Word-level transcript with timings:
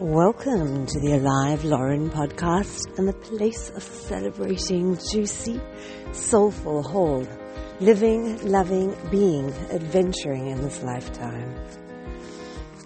Welcome 0.00 0.86
to 0.86 1.00
the 1.00 1.14
Alive 1.14 1.64
Loren 1.64 2.08
podcast 2.08 2.96
and 2.98 3.08
the 3.08 3.12
place 3.12 3.70
of 3.70 3.82
celebrating 3.82 4.96
juicy, 5.10 5.60
soulful, 6.12 6.84
whole, 6.84 7.26
living, 7.80 8.48
loving, 8.48 8.96
being, 9.10 9.52
adventuring 9.72 10.46
in 10.46 10.62
this 10.62 10.84
lifetime. 10.84 11.52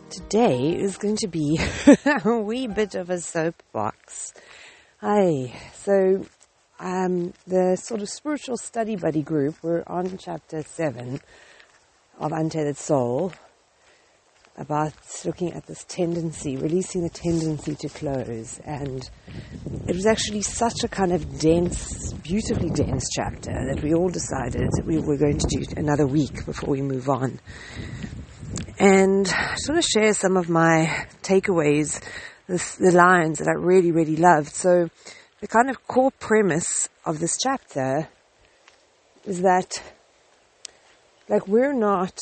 Today 0.09 0.71
is 0.71 0.97
going 0.97 1.17
to 1.17 1.29
be 1.29 1.61
a 2.25 2.39
wee 2.39 2.67
bit 2.67 2.95
of 2.95 3.11
a 3.11 3.21
soapbox. 3.21 4.33
Hi, 5.03 5.53
so 5.75 6.25
um, 6.81 7.35
the 7.47 7.77
sort 7.77 8.01
of 8.01 8.09
spiritual 8.09 8.57
study 8.57 8.97
buddy 8.97 9.21
group, 9.21 9.57
we're 9.61 9.85
on 9.87 10.17
chapter 10.17 10.63
7 10.63 11.21
of 12.19 12.33
Untethered 12.33 12.79
Soul, 12.79 13.35
about 14.57 14.93
looking 15.25 15.53
at 15.53 15.67
this 15.67 15.85
tendency, 15.85 16.57
releasing 16.57 17.03
the 17.03 17.09
tendency 17.09 17.75
to 17.75 17.89
close. 17.89 18.61
And 18.65 19.09
it 19.87 19.95
was 19.95 20.07
actually 20.07 20.43
such 20.43 20.85
a 20.85 20.89
kind 20.89 21.13
of 21.13 21.39
dense, 21.39 22.13
beautifully 22.13 22.71
dense 22.71 23.09
chapter 23.15 23.53
that 23.53 23.83
we 23.83 23.95
all 23.95 24.11
decided 24.11 24.69
that 24.77 24.85
we 24.85 24.99
were 24.99 25.17
going 25.17 25.39
to 25.39 25.47
do 25.49 25.65
another 25.77 26.07
week 26.07 26.45
before 26.45 26.71
we 26.71 26.83
move 26.83 27.09
on. 27.09 27.41
And 28.79 29.27
I 29.29 29.55
just 29.55 29.69
want 29.69 29.83
to 29.83 29.89
share 29.89 30.13
some 30.13 30.37
of 30.37 30.49
my 30.49 31.07
takeaways, 31.23 32.03
this, 32.47 32.77
the 32.77 32.93
lines 32.93 33.39
that 33.39 33.49
I 33.49 33.53
really, 33.53 33.91
really 33.91 34.17
loved. 34.17 34.53
So 34.53 34.91
the 35.41 35.49
kind 35.49 35.71
of 35.71 35.87
core 35.87 36.11
premise 36.11 36.89
of 37.07 37.19
this 37.19 37.39
chapter 37.43 38.09
is 39.25 39.41
that 39.43 39.83
like 41.29 41.49
we're 41.49 41.73
not 41.73 42.21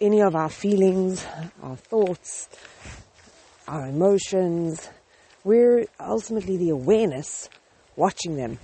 any 0.00 0.20
of 0.20 0.34
our 0.34 0.48
feelings, 0.48 1.26
our 1.62 1.76
thoughts, 1.76 2.48
our 3.66 3.88
emotions. 3.88 4.88
We're 5.44 5.86
ultimately 5.98 6.56
the 6.56 6.70
awareness 6.70 7.48
watching 7.96 8.36
them. 8.36 8.58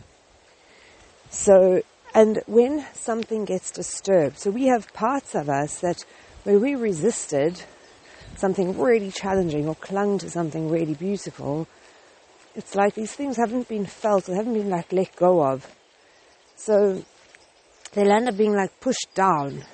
So, 1.30 1.82
and 2.14 2.40
when 2.46 2.86
something 2.94 3.44
gets 3.44 3.70
disturbed, 3.72 4.38
so 4.38 4.50
we 4.50 4.66
have 4.66 4.92
parts 4.92 5.34
of 5.34 5.48
us 5.48 5.80
that 5.80 6.04
where 6.44 6.58
we 6.58 6.74
resisted 6.76 7.60
something 8.36 8.78
really 8.78 9.10
challenging 9.10 9.68
or 9.68 9.74
clung 9.74 10.18
to 10.18 10.30
something 10.30 10.70
really 10.70 10.94
beautiful, 10.94 11.66
it's 12.54 12.74
like 12.74 12.94
these 12.94 13.12
things 13.12 13.36
haven't 13.36 13.68
been 13.68 13.86
felt 13.86 14.28
or 14.28 14.36
haven't 14.36 14.54
been 14.54 14.70
like 14.70 14.92
let 14.92 15.16
go 15.16 15.44
of. 15.44 15.68
So 16.54 17.02
they'll 17.92 18.12
end 18.12 18.28
up 18.28 18.36
being 18.36 18.54
like 18.54 18.78
pushed 18.80 19.12
down 19.14 19.64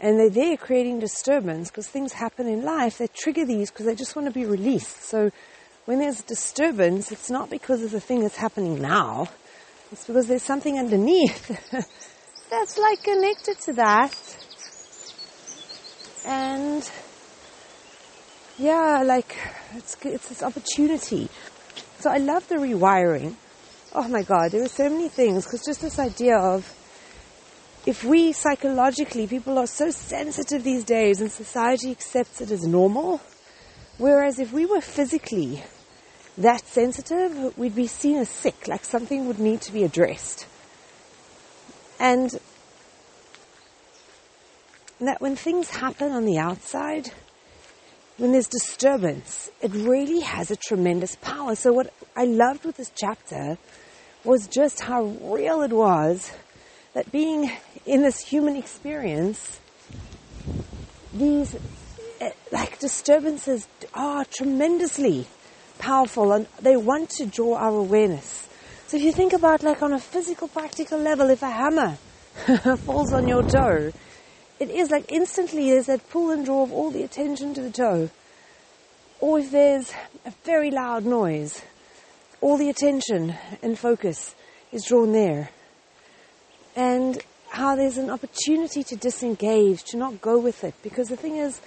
and 0.00 0.18
they're 0.18 0.30
there 0.30 0.56
creating 0.56 0.98
disturbance 0.98 1.70
because 1.70 1.86
things 1.86 2.14
happen 2.14 2.48
in 2.48 2.62
life 2.62 2.98
They 2.98 3.06
trigger 3.08 3.44
these 3.44 3.70
because 3.70 3.86
they 3.86 3.94
just 3.94 4.16
want 4.16 4.26
to 4.26 4.32
be 4.32 4.46
released. 4.46 5.02
So 5.04 5.30
when 5.84 5.98
there's 5.98 6.22
disturbance, 6.22 7.12
it's 7.12 7.30
not 7.30 7.50
because 7.50 7.82
of 7.82 7.90
the 7.90 8.00
thing 8.00 8.20
that's 8.20 8.36
happening 8.36 8.80
now. 8.80 9.28
It's 9.92 10.06
because 10.06 10.26
there's 10.26 10.42
something 10.42 10.78
underneath 10.78 11.48
that's 12.50 12.78
like 12.78 13.02
connected 13.02 13.58
to 13.60 13.72
that. 13.74 14.36
And 16.26 16.90
yeah, 18.58 19.02
like 19.04 19.36
it's 19.74 19.96
it's 20.02 20.28
this 20.28 20.42
opportunity. 20.42 21.28
So 21.98 22.10
I 22.10 22.18
love 22.18 22.48
the 22.48 22.56
rewiring. 22.56 23.34
Oh 23.94 24.08
my 24.08 24.22
God, 24.22 24.52
there 24.52 24.62
were 24.62 24.68
so 24.68 24.88
many 24.88 25.08
things 25.08 25.44
because 25.44 25.62
just 25.66 25.82
this 25.82 25.98
idea 25.98 26.38
of 26.38 26.72
if 27.86 28.04
we 28.04 28.32
psychologically, 28.32 29.26
people 29.26 29.58
are 29.58 29.66
so 29.66 29.90
sensitive 29.90 30.64
these 30.64 30.84
days 30.84 31.20
and 31.20 31.30
society 31.30 31.90
accepts 31.90 32.40
it 32.40 32.50
as 32.50 32.66
normal, 32.66 33.20
whereas 33.98 34.38
if 34.38 34.52
we 34.52 34.66
were 34.66 34.80
physically 34.80 35.62
that 36.36 36.66
sensitive, 36.66 37.56
we'd 37.58 37.74
be 37.74 37.86
seen 37.86 38.16
as 38.16 38.28
sick, 38.28 38.68
like 38.68 38.84
something 38.84 39.26
would 39.26 39.38
need 39.38 39.60
to 39.62 39.72
be 39.72 39.84
addressed. 39.84 40.46
And 41.98 42.38
that 45.00 45.20
when 45.20 45.36
things 45.36 45.70
happen 45.70 46.12
on 46.12 46.24
the 46.24 46.38
outside, 46.38 47.12
when 48.18 48.32
there's 48.32 48.48
disturbance, 48.48 49.50
it 49.62 49.72
really 49.72 50.20
has 50.20 50.50
a 50.50 50.56
tremendous 50.56 51.16
power. 51.16 51.54
So 51.54 51.72
what 51.72 51.92
I 52.14 52.24
loved 52.24 52.66
with 52.66 52.76
this 52.76 52.92
chapter 52.94 53.56
was 54.24 54.46
just 54.46 54.80
how 54.80 55.04
real 55.04 55.62
it 55.62 55.72
was 55.72 56.30
that 56.94 57.10
being 57.12 57.50
in 57.86 58.02
this 58.02 58.20
human 58.20 58.56
experience, 58.56 59.60
these 61.12 61.56
eh, 62.20 62.30
like 62.52 62.78
disturbances 62.78 63.68
are 63.94 64.24
tremendously 64.24 65.26
powerful 65.78 66.32
and 66.32 66.46
they 66.60 66.76
want 66.76 67.10
to 67.10 67.26
draw 67.26 67.56
our 67.56 67.76
awareness. 67.76 68.48
So 68.86 68.96
if 68.96 69.02
you 69.02 69.12
think 69.12 69.32
about 69.32 69.62
like 69.62 69.82
on 69.82 69.92
a 69.92 70.00
physical 70.00 70.48
practical 70.48 70.98
level, 70.98 71.30
if 71.30 71.42
a 71.42 71.50
hammer 71.50 71.96
falls 72.78 73.12
on 73.12 73.28
your 73.28 73.42
toe, 73.42 73.92
it 74.58 74.70
is 74.70 74.90
like 74.90 75.10
instantly 75.10 75.70
there's 75.70 75.86
that 75.86 76.08
pull 76.10 76.30
and 76.30 76.44
draw 76.44 76.64
of 76.64 76.72
all 76.72 76.90
the 76.90 77.02
attention 77.02 77.54
to 77.54 77.62
the 77.62 77.70
toe. 77.70 78.10
Or 79.20 79.38
if 79.38 79.50
there's 79.50 79.92
a 80.24 80.32
very 80.44 80.70
loud 80.70 81.04
noise, 81.04 81.62
all 82.40 82.56
the 82.56 82.70
attention 82.70 83.34
and 83.62 83.78
focus 83.78 84.34
is 84.72 84.84
drawn 84.84 85.12
there 85.12 85.50
and 86.76 87.22
how 87.50 87.74
there's 87.74 87.98
an 87.98 88.10
opportunity 88.10 88.82
to 88.84 88.96
disengage, 88.96 89.82
to 89.84 89.96
not 89.96 90.20
go 90.20 90.38
with 90.38 90.62
it. 90.64 90.74
Because 90.82 91.08
the 91.08 91.16
thing 91.16 91.36
is, 91.36 91.60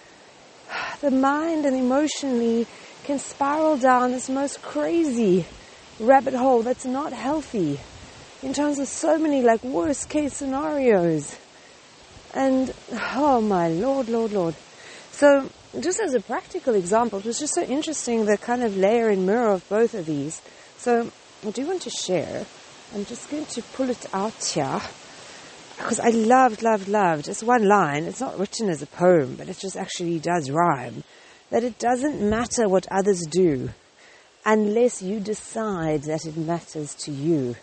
the 1.02 1.12
mind 1.12 1.66
and 1.66 1.75
emotionally 1.75 2.68
can 3.03 3.19
spiral 3.19 3.78
down 3.78 4.12
this 4.12 4.30
most 4.30 4.62
crazy 4.62 5.46
rabbit 6.00 6.34
hole 6.34 6.63
that's 6.63 6.86
not 6.86 7.13
healthy 7.13 7.80
in 8.42 8.53
terms 8.53 8.80
of 8.80 8.88
so 8.88 9.18
many 9.18 9.42
like 9.42 9.63
worst 9.63 10.09
case 10.09 10.36
scenarios. 10.36 11.38
And 12.34 12.74
oh 13.16 13.42
my 13.42 13.68
lord, 13.68 14.09
lord, 14.09 14.31
lord. 14.31 14.56
So 15.12 15.50
just 15.80 16.00
as 16.00 16.13
a 16.13 16.19
practical 16.19 16.75
example, 16.75 17.19
it 17.19 17.25
was 17.25 17.40
just 17.40 17.56
so 17.56 17.63
interesting 17.63 18.25
the 18.25 18.38
kind 18.38 18.63
of 18.63 18.78
layer 18.78 19.09
and 19.09 19.25
mirror 19.25 19.52
of 19.52 19.68
both 19.69 19.94
of 19.94 20.06
these. 20.06 20.42
So 20.78 21.12
I 21.46 21.52
do 21.52 21.66
want 21.66 21.81
to 21.84 21.90
share. 21.90 22.46
I'm 22.94 23.06
just 23.06 23.28
going 23.31 23.46
to 23.48 23.62
pull 23.74 23.90
it 23.90 24.06
out 24.14 24.44
here 24.44 24.80
because 25.78 26.00
I 26.00 26.09
loved, 26.09 26.62
loved, 26.62 26.88
loved. 26.88 27.28
It's 27.28 27.42
one 27.42 27.68
line. 27.68 28.04
It's 28.04 28.22
not 28.22 28.38
written 28.38 28.70
as 28.70 28.84
a 28.84 28.86
poem, 28.86 29.34
but 29.36 29.50
it 29.50 29.58
just 29.58 29.76
actually 29.76 30.20
does 30.20 30.52
rhyme. 30.52 31.04
That 31.50 31.64
it 31.64 31.80
doesn't 31.80 32.22
matter 32.22 32.70
what 32.70 32.86
others 32.92 33.22
do 33.22 33.72
unless 34.46 35.02
you 35.02 35.20
decide 35.20 36.04
that 36.04 36.28
it 36.28 36.38
matters 36.38 36.94
to 36.96 37.12
you. 37.12 37.56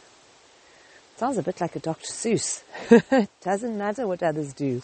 Sounds 1.16 1.38
a 1.38 1.44
bit 1.44 1.60
like 1.60 1.76
a 1.76 1.80
Dr. 1.80 2.06
Seuss. 2.06 2.62
it 2.90 3.30
doesn't 3.40 3.78
matter 3.78 4.08
what 4.08 4.24
others 4.24 4.52
do 4.52 4.82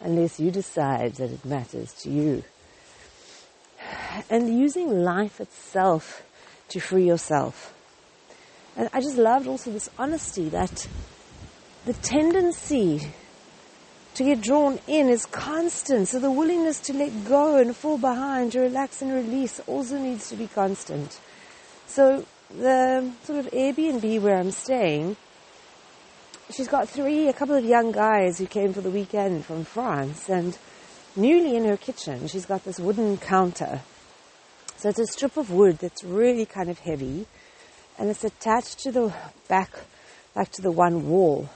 unless 0.00 0.40
you 0.40 0.50
decide 0.50 1.14
that 1.14 1.30
it 1.30 1.44
matters 1.44 1.92
to 2.02 2.10
you. 2.10 2.42
And 4.28 4.58
using 4.58 5.04
life 5.04 5.40
itself 5.40 6.24
to 6.70 6.80
free 6.80 7.06
yourself. 7.06 7.75
And 8.76 8.90
I 8.92 9.00
just 9.00 9.16
loved 9.16 9.46
also 9.46 9.70
this 9.70 9.88
honesty 9.98 10.48
that 10.50 10.86
the 11.86 11.94
tendency 11.94 13.00
to 14.14 14.24
get 14.24 14.40
drawn 14.42 14.78
in 14.86 15.08
is 15.08 15.24
constant. 15.26 16.08
So 16.08 16.18
the 16.18 16.30
willingness 16.30 16.80
to 16.80 16.92
let 16.92 17.24
go 17.26 17.56
and 17.56 17.74
fall 17.74 17.98
behind, 17.98 18.52
to 18.52 18.60
relax 18.60 19.02
and 19.02 19.12
release 19.12 19.60
also 19.66 19.98
needs 19.98 20.28
to 20.30 20.36
be 20.36 20.46
constant. 20.46 21.18
So 21.86 22.26
the 22.50 23.10
sort 23.24 23.38
of 23.38 23.50
Airbnb 23.52 24.20
where 24.20 24.38
I'm 24.38 24.50
staying, 24.50 25.16
she's 26.50 26.68
got 26.68 26.88
three, 26.88 27.28
a 27.28 27.32
couple 27.32 27.54
of 27.54 27.64
young 27.64 27.92
guys 27.92 28.38
who 28.38 28.46
came 28.46 28.72
for 28.72 28.80
the 28.80 28.90
weekend 28.90 29.44
from 29.44 29.64
France 29.64 30.28
and 30.28 30.56
newly 31.14 31.56
in 31.56 31.64
her 31.64 31.76
kitchen, 31.76 32.26
she's 32.28 32.46
got 32.46 32.64
this 32.64 32.78
wooden 32.78 33.16
counter. 33.16 33.80
So 34.76 34.90
it's 34.90 34.98
a 34.98 35.06
strip 35.06 35.36
of 35.38 35.50
wood 35.50 35.78
that's 35.78 36.04
really 36.04 36.44
kind 36.44 36.68
of 36.68 36.78
heavy 36.80 37.26
and 37.98 38.10
it's 38.10 38.24
attached 38.24 38.80
to 38.80 38.92
the 38.92 39.12
back, 39.48 39.70
like 40.34 40.50
to 40.52 40.62
the 40.62 40.70
one 40.70 41.08
wall. 41.08 41.48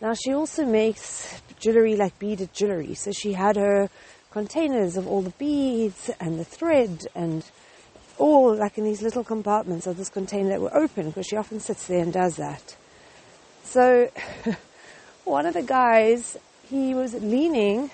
Now 0.00 0.14
she 0.14 0.32
also 0.32 0.64
makes 0.64 1.40
jewelry 1.58 1.96
like 1.96 2.18
beaded 2.18 2.52
jewelry. 2.54 2.94
So 2.94 3.12
she 3.12 3.34
had 3.34 3.56
her 3.56 3.90
containers 4.30 4.96
of 4.96 5.06
all 5.06 5.22
the 5.22 5.30
beads 5.30 6.10
and 6.20 6.38
the 6.38 6.44
thread 6.44 7.06
and 7.14 7.44
all 8.16 8.54
like 8.54 8.78
in 8.78 8.84
these 8.84 9.02
little 9.02 9.24
compartments 9.24 9.86
of 9.86 9.96
this 9.96 10.08
container 10.08 10.50
that 10.50 10.60
were 10.60 10.74
open 10.74 11.08
because 11.08 11.26
she 11.26 11.36
often 11.36 11.60
sits 11.60 11.86
there 11.86 12.02
and 12.02 12.12
does 12.12 12.36
that. 12.36 12.76
So 13.64 14.10
one 15.24 15.46
of 15.46 15.54
the 15.54 15.62
guys, 15.62 16.38
he 16.68 16.94
was 16.94 17.14
leaning 17.14 17.90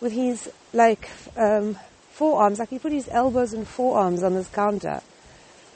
with 0.00 0.12
his 0.12 0.50
like 0.72 1.08
um, 1.36 1.76
forearms, 2.10 2.60
like 2.60 2.70
he 2.70 2.78
put 2.78 2.92
his 2.92 3.08
elbows 3.10 3.52
and 3.52 3.66
forearms 3.66 4.22
on 4.22 4.34
this 4.34 4.48
counter 4.48 5.02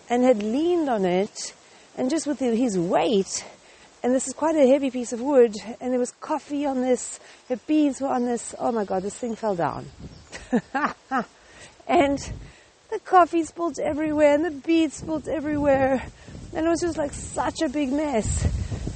and 0.09 0.23
had 0.23 0.43
leaned 0.43 0.89
on 0.89 1.05
it 1.05 1.55
and 1.97 2.11
just 2.11 2.27
with 2.27 2.39
his 2.39 2.79
weight 2.79 3.45
and 4.03 4.15
this 4.15 4.29
is 4.29 4.35
quite 4.35 4.55
a 4.55 4.67
heavy 4.69 4.93
piece 4.93 5.13
of 5.13 5.21
wood, 5.21 5.57
and 5.81 5.91
there 5.91 5.99
was 5.99 6.13
coffee 6.21 6.65
on 6.65 6.81
this, 6.81 7.19
the 7.49 7.57
beads 7.57 8.01
were 8.01 8.07
on 8.07 8.25
this. 8.25 8.55
Oh 8.57 8.71
my 8.71 8.85
god, 8.85 9.03
this 9.03 9.17
thing 9.17 9.35
fell 9.35 9.57
down. 9.57 9.87
and 11.89 12.19
the 12.91 12.97
the 12.97 13.01
coffee 13.01 13.45
spilled 13.45 13.79
everywhere 13.79 14.35
and 14.35 14.43
the 14.43 14.51
beads 14.51 14.95
spilled 14.95 15.29
everywhere. 15.29 16.03
And 16.55 16.67
it 16.67 16.69
was 16.69 16.81
just 16.81 16.97
like 16.97 17.13
such 17.13 17.61
a 17.61 17.69
big 17.69 17.93
mess. 17.93 18.47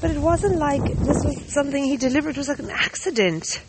But 0.00 0.12
it 0.12 0.18
wasn't 0.18 0.56
like 0.56 0.82
this 0.82 1.22
was 1.22 1.52
something 1.52 1.84
he 1.84 1.98
delivered, 1.98 2.30
it 2.30 2.38
was 2.38 2.48
like 2.48 2.60
an 2.60 2.70
accident. 2.70 3.60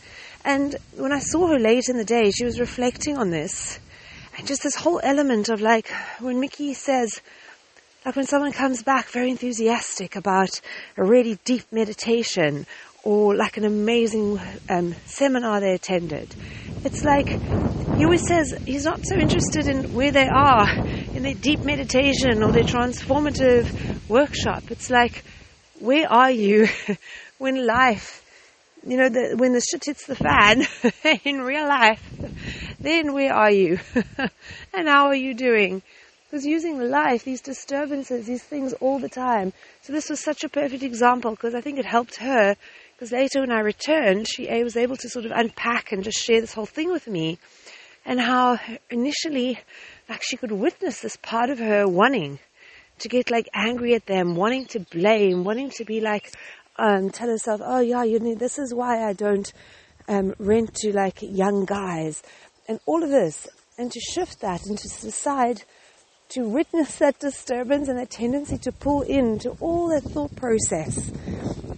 And 0.46 0.76
when 0.96 1.12
I 1.12 1.20
saw 1.20 1.48
her 1.48 1.60
late 1.60 1.90
in 1.90 1.98
the 1.98 2.06
day, 2.06 2.32
she 2.32 2.46
was 2.46 2.62
reflecting 2.62 3.18
on 3.18 3.30
this. 3.30 3.80
Just 4.46 4.64
this 4.64 4.76
whole 4.76 5.00
element 5.04 5.50
of 5.50 5.62
like, 5.62 5.88
when 6.20 6.40
Mickey 6.40 6.74
says, 6.74 7.22
like 8.06 8.16
when 8.16 8.26
someone 8.26 8.52
comes 8.52 8.82
back 8.82 9.08
very 9.08 9.30
enthusiastic 9.30 10.16
about 10.16 10.60
a 10.98 11.04
really 11.04 11.38
deep 11.46 11.64
meditation 11.72 12.66
or 13.04 13.36
like 13.36 13.58
an 13.58 13.66
amazing 13.66 14.40
um, 14.70 14.96
seminar 15.06 15.60
they 15.60 15.74
attended. 15.74 16.34
It's 16.84 17.04
like 17.04 17.30
he 17.98 18.04
always 18.04 18.26
says 18.28 18.54
he's 18.66 18.86
not 18.86 19.02
so 19.04 19.18
interested 19.18 19.68
in 19.68 19.94
where 19.94 20.12
they 20.12 20.28
are 20.28 20.68
in 21.14 21.22
their 21.22 21.36
deep 21.36 21.60
meditation 21.62 22.42
or 22.42 22.52
their 22.52 22.64
transformative 22.64 24.10
workshop. 24.10 24.72
It's 24.72 24.90
like, 24.90 25.24
where 25.80 26.12
are 26.12 26.32
you 26.32 26.68
when 27.38 27.66
life, 27.66 28.24
you 28.86 28.98
know, 28.98 29.10
the, 29.10 29.36
when 29.38 29.54
the 29.54 29.62
shit 29.62 29.86
hits 29.86 30.08
the 30.08 30.16
fan 30.16 30.66
in 31.24 31.42
real 31.42 31.68
life? 31.68 32.02
Then 32.82 33.14
where 33.14 33.32
are 33.32 33.52
you? 33.52 33.80
and 34.74 34.88
how 34.88 35.06
are 35.06 35.16
you 35.16 35.36
doing? 35.36 35.84
Because 36.24 36.48
using 36.48 36.80
life, 36.80 37.24
these 37.24 37.42
disturbances, 37.42 38.26
these 38.26 38.42
things 38.42 38.74
all 38.74 38.98
the 38.98 39.10
time. 39.10 39.54
So 39.84 39.94
this 39.94 40.10
was 40.10 40.20
such 40.20 40.44
a 40.44 40.50
perfect 40.50 40.82
example 40.82 41.32
because 41.32 41.54
I 41.54 41.62
think 41.62 41.78
it 41.78 41.86
helped 41.86 42.16
her 42.16 42.56
because 42.94 43.12
later 43.12 43.42
when 43.42 43.52
I 43.52 43.60
returned, 43.60 44.28
she 44.28 44.48
was 44.64 44.76
able 44.76 44.96
to 44.98 45.10
sort 45.10 45.26
of 45.26 45.32
unpack 45.32 45.92
and 45.92 46.04
just 46.04 46.18
share 46.18 46.42
this 46.42 46.54
whole 46.54 46.66
thing 46.66 46.92
with 46.92 47.08
me. 47.08 47.38
And 48.04 48.20
how 48.20 48.60
initially, 48.90 49.60
like 50.10 50.24
she 50.24 50.38
could 50.38 50.52
witness 50.52 51.02
this 51.02 51.18
part 51.18 51.52
of 51.52 51.60
her 51.60 51.88
wanting 51.88 52.40
to 53.00 53.10
get 53.10 53.30
like 53.30 53.48
angry 53.54 53.94
at 53.94 54.08
them, 54.08 54.36
wanting 54.36 54.66
to 54.68 54.80
blame, 54.80 55.44
wanting 55.44 55.70
to 55.72 55.86
be 55.86 56.02
like, 56.02 56.32
um, 56.78 57.12
tell 57.12 57.28
herself, 57.28 57.62
oh 57.64 57.80
yeah, 57.80 58.04
you 58.04 58.20
know, 58.20 58.34
this 58.34 58.58
is 58.58 58.74
why 58.74 59.08
I 59.08 59.14
don't 59.14 59.52
um, 60.08 60.34
rent 60.40 60.74
to 60.76 60.94
like 60.94 61.20
young 61.22 61.66
guys. 61.66 62.24
And 62.72 62.80
all 62.86 63.04
of 63.04 63.10
this. 63.10 63.50
And 63.78 63.92
to 63.92 64.00
shift 64.00 64.40
that 64.40 64.66
and 64.66 64.78
to 64.78 64.88
decide 64.88 65.64
to 66.30 66.48
witness 66.48 67.00
that 67.00 67.20
disturbance 67.20 67.90
and 67.90 68.00
that 68.00 68.10
tendency 68.10 68.58
to 68.60 68.72
pull 68.72 69.02
into 69.02 69.50
all 69.60 69.90
that 69.90 70.04
thought 70.04 70.34
process 70.38 71.12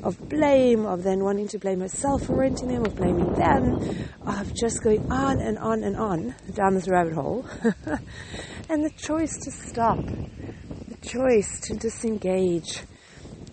of 0.04 0.30
blame, 0.30 0.86
of 0.86 1.01
then 1.01 1.24
wanting 1.24 1.48
to 1.48 1.57
blame 1.57 1.80
herself 1.80 2.28
for 2.28 2.36
renting 2.36 2.68
them, 2.68 2.86
of 2.86 2.95
blaming 2.95 3.34
them, 3.34 3.80
of 4.28 4.54
just 4.54 4.84
going 4.84 5.12
on 5.12 5.40
and 5.40 5.57
on 5.57 5.84
and 5.84 5.98
on 5.98 6.36
down 6.54 6.75
this 6.75 6.88
rabbit 6.88 7.13
hole. 7.13 7.44
and 8.69 8.86
the 8.86 8.94
choice 8.95 9.36
to 9.40 9.50
stop, 9.50 9.98
the 9.98 10.98
choice 11.01 11.60
to 11.62 11.74
disengage. 11.74 12.84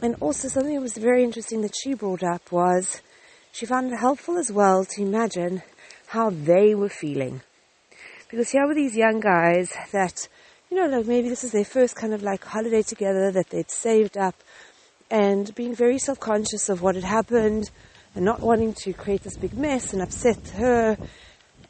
And 0.03 0.15
also 0.21 0.49
something 0.49 0.75
that 0.75 0.83
was 0.83 0.99
very 0.99 1.25
interesting 1.25 1.63
that 1.63 1.75
she 1.83 1.95
brought 1.95 2.23
up 2.23 2.53
was 2.53 3.01
she 3.51 3.65
found 3.65 3.91
it 3.91 3.97
helpful 3.97 4.37
as 4.37 4.53
well 4.53 4.85
to 4.85 5.01
imagine 5.01 5.63
how 6.11 6.31
they 6.31 6.75
were 6.75 6.89
feeling. 6.89 7.41
Because 8.29 8.51
here 8.51 8.67
were 8.67 8.75
these 8.75 8.97
young 8.97 9.21
guys 9.21 9.73
that 9.93 10.29
you 10.71 10.77
know, 10.77 10.87
like 10.87 11.07
maybe 11.07 11.29
this 11.29 11.43
is 11.43 11.53
their 11.53 11.65
first 11.65 11.97
kind 11.97 12.15
of 12.15 12.23
like 12.23 12.45
holiday 12.45 12.83
together 12.83 13.33
that 13.33 13.51
they'd 13.51 13.71
saved 13.71 14.17
up 14.17 14.37
and 15.11 15.53
being 15.55 15.75
very 15.75 15.99
self-conscious 15.99 16.69
of 16.69 16.81
what 16.81 16.95
had 16.95 17.03
happened 17.03 17.71
and 18.15 18.25
not 18.25 18.41
wanting 18.41 18.73
to 18.75 18.93
create 18.93 19.23
this 19.23 19.37
big 19.37 19.55
mess 19.55 19.93
and 19.93 20.01
upset 20.03 20.49
her. 20.51 20.97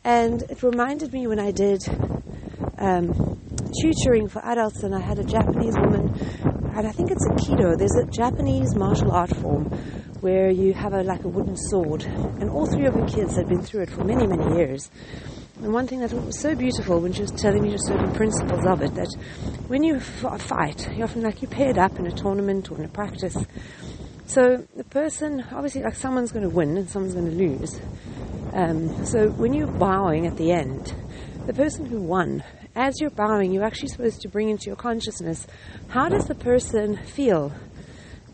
And 0.05 0.43
it 0.43 0.63
reminded 0.63 1.13
me 1.13 1.27
when 1.27 1.39
I 1.39 1.51
did 1.51 1.83
um, 2.79 3.41
tutoring 3.83 4.29
for 4.29 4.45
adults 4.45 4.83
and 4.83 4.95
I 4.95 5.01
had 5.01 5.19
a 5.19 5.25
Japanese 5.25 5.77
woman, 5.77 6.19
and 6.77 6.87
I 6.87 6.93
think 6.93 7.11
it's 7.11 7.27
a 7.27 7.31
Aikido. 7.31 7.77
There's 7.77 7.97
a 7.97 8.07
Japanese 8.11 8.75
martial 8.75 9.13
art 9.13 9.35
form 9.37 9.71
where 10.21 10.51
you 10.51 10.73
have 10.75 10.93
a 10.93 11.03
like 11.03 11.25
a 11.25 11.29
wooden 11.29 11.57
sword, 11.57 12.05
and 12.05 12.51
all 12.51 12.67
three 12.67 12.87
of 12.87 12.95
the 12.95 13.07
kids 13.07 13.37
had 13.37 13.49
been 13.49 13.63
through 13.63 13.83
it 13.83 13.91
for 13.91 14.05
many, 14.05 14.27
many 14.27 14.57
years. 14.57 14.91
And 15.57 15.73
one 15.73 15.87
thing 15.87 16.01
that 16.01 16.13
was 16.13 16.41
so 16.41 16.55
beautiful 16.55 17.01
when 17.01 17.13
she 17.13 17.23
was 17.23 17.31
telling 17.33 17.63
me 17.63 17.71
just 17.71 17.87
certain 17.87 18.13
principles 18.13 18.65
of 18.67 18.83
it, 18.83 18.95
that 18.95 19.13
when 19.69 19.83
you 19.83 19.97
f- 19.97 20.41
fight, 20.41 20.89
you 20.97 21.05
often 21.05 21.23
like 21.23 21.43
you 21.43 21.49
paired 21.49 21.77
up 21.77 21.99
in 21.99 22.07
a 22.07 22.13
tournament 22.13 22.71
or 22.71 22.79
in 22.79 22.85
a 22.85 22.89
practice. 22.89 23.37
So 24.27 24.67
the 24.77 24.85
person, 24.85 25.45
obviously, 25.53 25.83
like 25.83 25.97
someone's 25.97 26.33
going 26.33 26.49
to 26.49 26.55
win 26.55 26.77
and 26.77 26.89
someone's 26.89 27.15
going 27.15 27.31
to 27.31 27.37
lose. 27.37 27.81
Um, 28.53 29.05
so 29.05 29.29
when 29.31 29.53
you're 29.53 29.67
bowing 29.67 30.27
at 30.27 30.37
the 30.37 30.53
end, 30.53 30.95
the 31.47 31.53
person 31.53 31.87
who 31.87 32.01
won, 32.01 32.43
as 32.75 33.01
you're 33.01 33.11
bowing, 33.11 33.53
you're 33.53 33.65
actually 33.65 33.89
supposed 33.89 34.23
to 34.23 34.29
bring 34.29 34.49
into 34.49 34.67
your 34.67 34.77
consciousness 34.77 35.47
how 35.89 36.09
does 36.09 36.27
the 36.27 36.35
person 36.35 36.97
feel, 36.97 37.53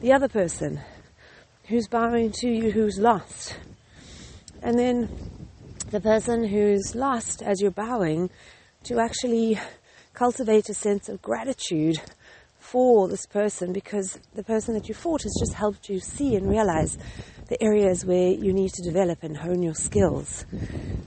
the 0.00 0.12
other 0.12 0.28
person 0.28 0.80
who's 1.68 1.88
bowing 1.88 2.30
to 2.30 2.48
you, 2.48 2.70
who's 2.70 2.98
lost, 2.98 3.56
and 4.62 4.78
then 4.78 5.08
the 5.90 6.00
person 6.00 6.44
who's 6.44 6.94
lost 6.94 7.42
as 7.42 7.60
you're 7.60 7.70
bowing 7.70 8.30
to 8.84 8.98
actually 8.98 9.58
cultivate 10.14 10.68
a 10.68 10.74
sense 10.74 11.08
of 11.08 11.20
gratitude 11.22 12.00
for 12.58 13.06
this 13.06 13.26
person 13.26 13.72
because 13.72 14.18
the 14.34 14.42
person 14.42 14.74
that 14.74 14.88
you 14.88 14.94
fought 14.94 15.22
has 15.22 15.36
just 15.38 15.54
helped 15.54 15.88
you 15.88 16.00
see 16.00 16.34
and 16.34 16.48
realize 16.48 16.98
the 17.48 17.62
areas 17.62 18.04
where 18.04 18.30
you 18.30 18.52
need 18.52 18.70
to 18.70 18.82
develop 18.82 19.22
and 19.22 19.36
hone 19.36 19.62
your 19.62 19.74
skills. 19.74 20.44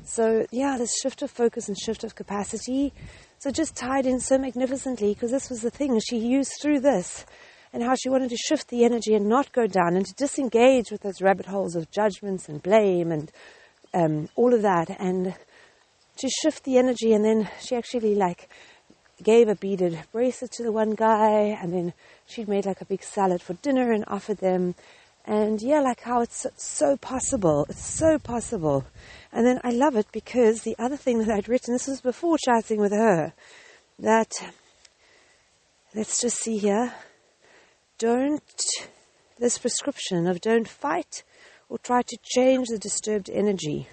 So, 0.06 0.46
yeah, 0.52 0.78
this 0.78 0.94
shift 1.02 1.22
of 1.22 1.30
focus 1.30 1.68
and 1.68 1.78
shift 1.78 2.04
of 2.04 2.16
capacity. 2.16 2.94
So, 3.40 3.52
just 3.52 3.76
tied 3.76 4.06
in 4.06 4.20
so 4.20 4.38
magnificently 4.38 5.14
because 5.14 5.32
this 5.32 5.50
was 5.50 5.62
the 5.62 5.70
thing 5.70 6.00
she 6.00 6.18
used 6.18 6.54
through 6.62 6.80
this 6.80 7.26
and 7.71 7.83
how 7.83 7.95
she 7.95 8.10
wanted 8.10 8.30
to 8.30 8.38
shift 8.38 8.69
the 8.69 8.83
energy 8.83 9.13
and 9.13 9.27
not 9.27 9.51
go 9.51 9.68
down 9.68 9.95
and 9.95 10.06
to 10.06 10.13
disengage 10.16 10.92
with 10.92 11.01
those 11.01 11.21
rabbit 11.21 11.45
holes 11.45 11.75
of 11.75 11.92
judgments 11.92 12.50
and 12.50 12.63
blame 12.63 13.12
and 13.12 13.31
um, 13.94 14.30
all 14.36 14.54
of 14.54 14.62
that, 14.62 14.89
and 15.00 15.36
to 16.18 16.30
shift 16.30 16.63
the 16.63 16.77
energy. 16.77 17.13
And 17.13 17.24
then 17.24 17.50
she 17.62 17.75
actually 17.75 18.16
like 18.16 18.50
gave 19.24 19.48
a 19.48 19.56
beaded 19.56 20.00
bracelet 20.12 20.51
to 20.54 20.63
the 20.63 20.71
one 20.71 20.95
guy, 20.95 21.57
and 21.62 21.74
then 21.74 21.94
she'd 22.27 22.48
made 22.48 22.66
like 22.66 22.81
a 22.81 22.86
big 22.86 23.04
salad 23.04 23.42
for 23.42 23.54
dinner 23.56 23.92
and 23.92 24.04
offered 24.07 24.38
them. 24.38 24.75
And 25.25 25.62
yeah, 25.62 25.81
like 25.81 26.01
how 26.01 26.21
it's 26.21 26.48
so 26.57 26.98
possible. 26.98 27.66
It's 27.69 27.86
so 27.86 28.18
possible. 28.18 28.86
And 29.31 29.45
then 29.45 29.60
I 29.63 29.71
love 29.71 29.95
it 29.95 30.07
because 30.12 30.62
the 30.62 30.75
other 30.80 30.98
thing 30.98 31.19
that 31.19 31.30
I'd 31.30 31.50
written, 31.50 31.74
this 31.74 31.88
was 31.88 32.01
before 32.01 32.38
chatting 32.44 32.80
with 32.80 32.92
her, 32.92 33.33
that 34.00 34.31
let's 35.94 36.21
just 36.21 36.38
see 36.38 36.57
here. 36.57 36.94
Don't, 38.00 38.64
this 39.40 39.58
prescription 39.58 40.26
of 40.26 40.40
don't 40.40 40.68
fight, 40.68 41.24
or 41.68 41.78
try 41.78 42.02
to 42.02 42.18
change 42.24 42.70
the 42.70 42.80
disturbed 42.80 43.30
energy. 43.30 43.88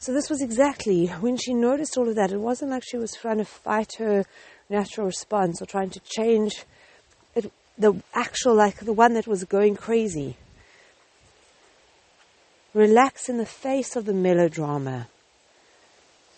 So 0.00 0.12
this 0.12 0.28
was 0.28 0.42
exactly 0.42 1.06
when 1.06 1.36
she 1.36 1.54
noticed 1.54 1.96
all 1.96 2.08
of 2.08 2.16
that. 2.16 2.32
It 2.32 2.40
wasn't 2.40 2.72
like 2.72 2.82
she 2.84 2.96
was 2.96 3.14
trying 3.14 3.38
to 3.38 3.44
fight 3.44 3.94
her 3.98 4.24
natural 4.68 5.06
response 5.06 5.62
or 5.62 5.66
trying 5.66 5.90
to 5.90 6.00
change 6.00 6.64
it, 7.36 7.52
the 7.78 8.02
actual, 8.12 8.56
like 8.56 8.80
the 8.80 8.92
one 8.92 9.14
that 9.14 9.28
was 9.28 9.44
going 9.44 9.76
crazy. 9.76 10.36
Relax 12.74 13.28
in 13.28 13.38
the 13.38 13.46
face 13.46 13.94
of 13.94 14.04
the 14.04 14.12
melodrama. 14.12 15.06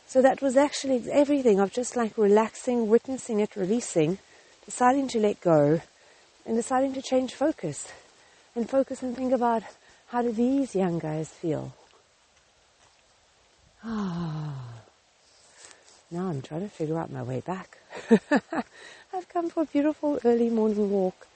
So 0.06 0.20
that 0.20 0.42
was 0.42 0.58
actually 0.58 1.02
everything 1.10 1.60
of 1.60 1.72
just 1.72 1.96
like 1.96 2.18
relaxing, 2.18 2.88
witnessing 2.88 3.40
it, 3.40 3.56
releasing, 3.56 4.18
deciding 4.66 5.08
to 5.08 5.18
let 5.18 5.40
go, 5.40 5.80
and 6.46 6.56
deciding 6.56 6.92
to 6.94 7.02
change 7.02 7.34
focus. 7.34 7.92
And 8.54 8.68
focus 8.68 9.02
and 9.02 9.16
think 9.16 9.32
about 9.32 9.62
how 10.08 10.22
do 10.22 10.32
these 10.32 10.74
young 10.74 10.98
guys 10.98 11.28
feel? 11.30 11.74
Ah. 13.82 14.54
Now 16.10 16.28
I'm 16.28 16.42
trying 16.42 16.60
to 16.60 16.68
figure 16.68 16.98
out 16.98 17.10
my 17.10 17.22
way 17.22 17.40
back. 17.40 17.78
I've 19.12 19.28
come 19.28 19.50
for 19.50 19.62
a 19.62 19.66
beautiful 19.66 20.20
early 20.24 20.50
morning 20.50 20.90
walk 20.90 21.26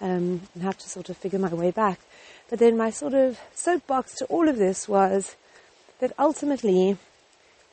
um, 0.00 0.40
and 0.54 0.62
have 0.62 0.78
to 0.78 0.88
sort 0.88 1.10
of 1.10 1.16
figure 1.16 1.38
my 1.38 1.52
way 1.52 1.70
back. 1.70 2.00
But 2.48 2.58
then 2.58 2.76
my 2.76 2.90
sort 2.90 3.14
of 3.14 3.38
soapbox 3.54 4.14
to 4.16 4.24
all 4.26 4.48
of 4.48 4.56
this 4.56 4.88
was 4.88 5.36
that 6.00 6.12
ultimately, 6.18 6.96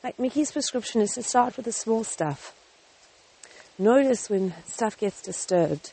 like 0.04 0.18
Mickey's 0.18 0.52
prescription 0.52 1.00
is 1.00 1.12
to 1.12 1.22
start 1.22 1.56
with 1.56 1.64
the 1.64 1.72
small 1.72 2.04
stuff. 2.04 2.54
Notice 3.78 4.28
when 4.28 4.54
stuff 4.66 4.98
gets 4.98 5.22
disturbed 5.22 5.92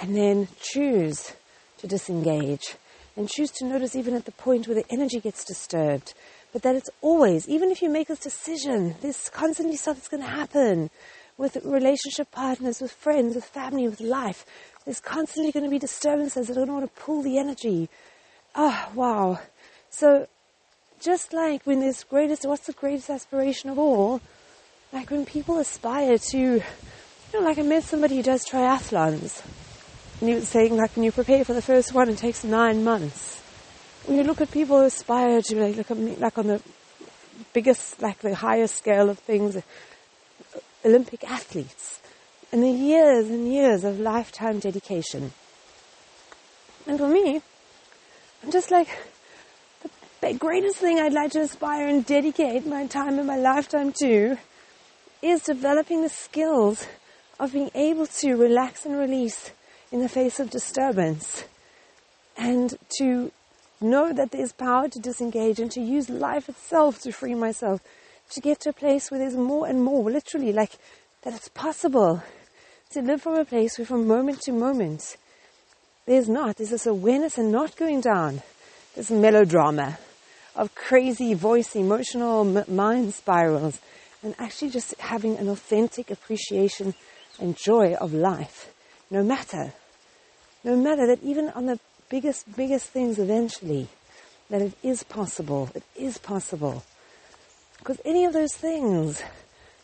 and 0.00 0.16
then 0.16 0.48
choose 0.60 1.32
to 1.78 1.86
disengage 1.86 2.76
and 3.16 3.28
choose 3.28 3.50
to 3.50 3.64
notice 3.64 3.94
even 3.94 4.14
at 4.14 4.24
the 4.24 4.32
point 4.32 4.66
where 4.66 4.74
the 4.74 4.84
energy 4.90 5.20
gets 5.20 5.44
disturbed. 5.44 6.14
But 6.52 6.62
that 6.62 6.74
it's 6.74 6.90
always, 7.00 7.48
even 7.48 7.70
if 7.70 7.80
you 7.82 7.88
make 7.88 8.08
this 8.08 8.18
decision, 8.18 8.96
there's 9.00 9.28
constantly 9.28 9.76
stuff 9.76 9.96
that's 9.96 10.08
going 10.08 10.22
to 10.22 10.28
happen 10.28 10.90
with 11.38 11.56
relationship 11.64 12.30
partners, 12.32 12.80
with 12.80 12.92
friends, 12.92 13.34
with 13.34 13.44
family, 13.44 13.88
with 13.88 14.00
life. 14.00 14.44
There's 14.84 15.00
constantly 15.00 15.52
going 15.52 15.64
to 15.64 15.70
be 15.70 15.78
disturbances 15.78 16.48
that 16.48 16.54
are 16.54 16.66
going 16.66 16.68
to 16.68 16.72
want 16.74 16.94
to 16.94 17.00
pull 17.00 17.22
the 17.22 17.38
energy. 17.38 17.88
Oh, 18.54 18.90
wow. 18.94 19.40
So, 19.90 20.26
just 21.00 21.32
like 21.32 21.64
when 21.66 21.80
there's 21.80 22.04
greatest, 22.04 22.44
what's 22.46 22.66
the 22.66 22.72
greatest 22.72 23.10
aspiration 23.10 23.70
of 23.70 23.78
all? 23.78 24.20
like 24.92 25.10
when 25.10 25.24
people 25.24 25.58
aspire 25.58 26.18
to, 26.18 26.38
you 26.38 26.62
know, 27.32 27.40
like 27.40 27.58
I 27.58 27.62
met 27.62 27.84
somebody 27.84 28.16
who 28.16 28.22
does 28.22 28.44
triathlons, 28.44 29.42
and 30.20 30.28
he 30.28 30.34
was 30.34 30.48
saying 30.48 30.76
like 30.76 30.94
when 30.96 31.04
you 31.04 31.12
prepare 31.12 31.44
for 31.44 31.54
the 31.54 31.62
first 31.62 31.94
one, 31.94 32.10
it 32.10 32.18
takes 32.18 32.44
nine 32.44 32.84
months. 32.84 33.40
When 34.04 34.18
you 34.18 34.24
look 34.24 34.40
at 34.40 34.50
people 34.50 34.78
who 34.78 34.84
aspire 34.84 35.40
to 35.40 35.56
like 35.56 35.76
look 35.76 35.90
at 35.90 35.96
me, 35.96 36.16
like 36.16 36.36
on 36.36 36.46
the 36.46 36.62
biggest, 37.54 38.02
like 38.02 38.18
the 38.18 38.34
highest 38.34 38.76
scale 38.76 39.08
of 39.08 39.18
things, 39.18 39.56
uh, 39.56 39.62
Olympic 40.84 41.24
athletes, 41.24 42.00
and 42.52 42.62
the 42.62 42.70
years 42.70 43.28
and 43.28 43.50
years 43.50 43.82
of 43.82 43.98
lifetime 43.98 44.58
dedication. 44.58 45.32
And 46.86 46.98
for 46.98 47.08
me, 47.08 47.40
I'm 48.42 48.50
just 48.50 48.70
like, 48.70 48.88
the 50.20 50.34
greatest 50.34 50.76
thing 50.76 50.98
I'd 50.98 51.14
like 51.14 51.32
to 51.32 51.40
aspire 51.40 51.86
and 51.88 52.04
dedicate 52.04 52.66
my 52.66 52.86
time 52.86 53.18
and 53.18 53.26
my 53.26 53.36
lifetime 53.36 53.92
to 54.00 54.36
is 55.22 55.42
developing 55.42 56.02
the 56.02 56.08
skills 56.08 56.86
of 57.38 57.52
being 57.52 57.70
able 57.74 58.06
to 58.06 58.34
relax 58.34 58.84
and 58.84 58.98
release 58.98 59.52
in 59.92 60.00
the 60.00 60.08
face 60.08 60.40
of 60.40 60.50
disturbance 60.50 61.44
and 62.36 62.78
to 62.98 63.32
know 63.80 64.12
that 64.12 64.30
there's 64.30 64.52
power 64.52 64.88
to 64.88 64.98
disengage 64.98 65.58
and 65.58 65.70
to 65.72 65.80
use 65.80 66.08
life 66.08 66.48
itself 66.48 67.00
to 67.02 67.12
free 67.12 67.34
myself, 67.34 67.80
to 68.30 68.40
get 68.40 68.60
to 68.60 68.70
a 68.70 68.74
place 68.74 69.10
where 69.10 69.18
there's 69.18 69.36
more 69.36 69.66
and 69.66 69.82
more, 69.82 70.10
literally, 70.10 70.52
like 70.52 70.72
that 71.22 71.34
it's 71.34 71.48
possible 71.48 72.22
to 72.90 73.02
live 73.02 73.22
from 73.22 73.34
a 73.34 73.44
place 73.44 73.78
where 73.78 73.86
from 73.86 74.06
moment 74.06 74.40
to 74.42 74.52
moment 74.52 75.16
there's 76.06 76.28
not, 76.28 76.56
there's 76.56 76.70
this 76.70 76.86
awareness 76.86 77.38
and 77.38 77.52
not 77.52 77.76
going 77.76 78.00
down 78.00 78.42
this 78.96 79.10
melodrama 79.10 79.98
of 80.56 80.74
crazy 80.74 81.34
voice, 81.34 81.76
emotional 81.76 82.44
mind 82.68 83.14
spirals, 83.14 83.78
and 84.22 84.34
actually 84.38 84.70
just 84.70 84.94
having 85.00 85.36
an 85.38 85.48
authentic 85.48 86.10
appreciation 86.10 86.94
and 87.38 87.56
joy 87.56 87.94
of 87.94 88.12
life, 88.12 88.72
no 89.10 89.22
matter, 89.22 89.72
no 90.64 90.76
matter 90.76 91.06
that 91.06 91.22
even 91.22 91.48
on 91.50 91.66
the 91.66 91.78
biggest, 92.08 92.54
biggest 92.56 92.86
things 92.86 93.18
eventually, 93.18 93.88
that 94.50 94.60
it 94.60 94.72
is 94.82 95.02
possible, 95.02 95.70
it 95.74 95.84
is 95.96 96.18
possible. 96.18 96.82
Because 97.78 98.00
any 98.04 98.24
of 98.24 98.32
those 98.32 98.54
things, 98.54 99.22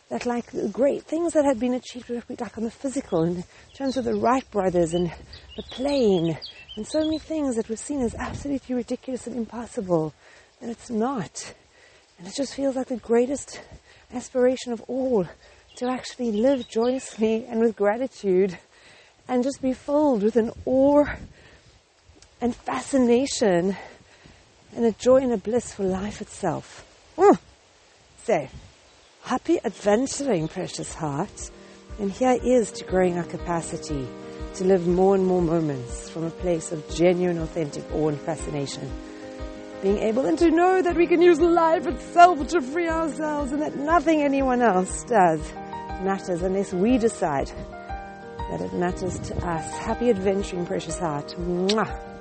that 0.09 0.25
like 0.25 0.51
great 0.71 1.03
things 1.03 1.33
that 1.33 1.45
had 1.45 1.59
been 1.59 1.73
achieved, 1.73 2.09
like 2.09 2.57
on 2.57 2.63
the 2.63 2.71
physical, 2.71 3.23
in 3.23 3.43
terms 3.75 3.97
of 3.97 4.05
the 4.05 4.15
Wright 4.15 4.49
brothers 4.51 4.93
and 4.93 5.11
the 5.55 5.63
plane, 5.63 6.37
and 6.75 6.87
so 6.87 6.99
many 6.99 7.19
things 7.19 7.55
that 7.55 7.69
were 7.69 7.75
seen 7.75 8.01
as 8.01 8.15
absolutely 8.15 8.75
ridiculous 8.75 9.25
and 9.25 9.35
impossible, 9.35 10.13
and 10.61 10.69
it's 10.69 10.89
not. 10.89 11.53
And 12.17 12.27
it 12.27 12.35
just 12.35 12.53
feels 12.53 12.75
like 12.75 12.87
the 12.87 12.97
greatest 12.97 13.59
aspiration 14.13 14.71
of 14.71 14.81
all 14.81 15.27
to 15.77 15.89
actually 15.89 16.31
live 16.31 16.67
joyously 16.67 17.45
and 17.45 17.59
with 17.59 17.75
gratitude 17.75 18.57
and 19.27 19.43
just 19.43 19.61
be 19.61 19.73
filled 19.73 20.23
with 20.23 20.35
an 20.35 20.51
awe 20.65 21.05
and 22.41 22.55
fascination 22.55 23.75
and 24.75 24.85
a 24.85 24.91
joy 24.93 25.17
and 25.17 25.31
a 25.31 25.37
bliss 25.37 25.73
for 25.73 25.83
life 25.83 26.21
itself. 26.21 26.85
Mm. 27.17 27.39
So, 28.23 28.47
happy 29.23 29.59
adventuring, 29.63 30.47
precious 30.47 30.93
heart. 30.93 31.51
And 31.99 32.11
here 32.11 32.37
is 32.43 32.71
to 32.73 32.85
growing 32.85 33.17
our 33.17 33.23
capacity 33.23 34.07
to 34.55 34.63
live 34.63 34.87
more 34.87 35.15
and 35.15 35.25
more 35.25 35.41
moments 35.41 36.09
from 36.09 36.23
a 36.23 36.29
place 36.29 36.71
of 36.71 36.87
genuine, 36.95 37.39
authentic 37.39 37.83
awe 37.91 38.09
and 38.09 38.19
fascination 38.21 38.91
being 39.81 39.99
able 39.99 40.25
and 40.25 40.39
to 40.39 40.49
know 40.49 40.81
that 40.81 40.95
we 40.95 41.05
can 41.05 41.21
use 41.21 41.39
life 41.39 41.85
itself 41.85 42.47
to 42.47 42.59
free 42.61 42.89
ourselves 42.89 43.51
and 43.51 43.61
that 43.61 43.75
nothing 43.75 44.23
anyone 44.23 44.61
else 44.61 45.03
does 45.03 45.39
matters 46.01 46.41
unless 46.41 46.73
we 46.73 46.97
decide 46.97 47.51
that 48.49 48.61
it 48.61 48.73
matters 48.73 49.19
to 49.19 49.35
us. 49.45 49.71
Happy 49.77 50.09
adventuring, 50.09 50.65
precious 50.65 50.99
heart. 50.99 51.35
Mwah. 51.39 52.16